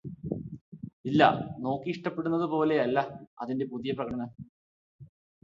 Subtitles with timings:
[1.05, 1.21] ഇല്ല
[1.59, 2.99] നോക്കി ഇഷ്ടപ്പെടുന്നതു പോലെയല്ല
[3.39, 4.31] അതിന്റെ പുതിയ പ്രകടനം